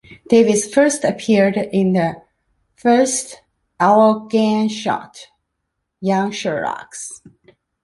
Davis 0.29 0.67
first 0.73 1.03
appeared 1.03 1.55
in 1.57 1.93
the 1.93 2.19
first 2.75 3.43
Our 3.79 4.25
Gang 4.29 4.67
short, 4.67 5.27
"Young 5.99 6.31
Sherlocks". 6.31 7.21